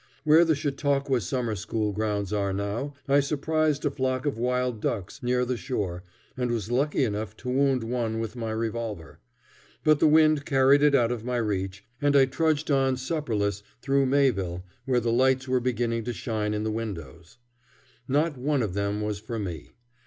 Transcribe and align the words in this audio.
Where 0.23 0.43
the 0.43 0.55
Chautauqua 0.55 1.21
summer 1.21 1.53
school 1.55 1.91
grounds 1.91 2.33
are 2.33 2.51
now 2.53 2.95
I 3.07 3.19
surprised 3.19 3.85
a 3.85 3.91
flock 3.91 4.25
of 4.25 4.35
wild 4.35 4.81
ducks 4.81 5.21
near 5.21 5.45
the 5.45 5.57
shore, 5.57 6.03
and 6.35 6.49
was 6.49 6.71
lucky 6.71 7.03
enough 7.03 7.37
to 7.37 7.49
wound 7.51 7.83
one 7.83 8.17
with 8.17 8.35
my 8.35 8.49
revolver. 8.49 9.19
But 9.83 9.99
the 9.99 10.07
wind 10.07 10.43
carried 10.43 10.81
it 10.81 10.95
out 10.95 11.11
of 11.11 11.23
my 11.23 11.37
reach, 11.37 11.85
and 12.01 12.15
I 12.15 12.25
trudged 12.25 12.71
on 12.71 12.97
supperless, 12.97 13.61
through 13.83 14.07
Mayville, 14.07 14.65
where 14.85 14.99
the 14.99 15.13
lights 15.13 15.47
were 15.47 15.59
beginning 15.59 16.03
to 16.05 16.13
shine 16.13 16.55
in 16.55 16.63
the 16.63 16.71
windows. 16.71 17.37
Not 18.07 18.39
one 18.39 18.63
of 18.63 18.73
them 18.73 19.01
was 19.03 19.19
for 19.19 19.37
me. 19.37 19.69